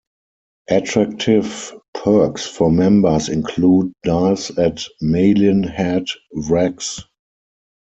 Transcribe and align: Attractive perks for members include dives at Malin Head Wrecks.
Attractive 0.67 1.73
perks 1.93 2.43
for 2.47 2.71
members 2.71 3.29
include 3.29 3.93
dives 4.01 4.49
at 4.57 4.83
Malin 4.99 5.61
Head 5.61 6.05
Wrecks. 6.33 7.03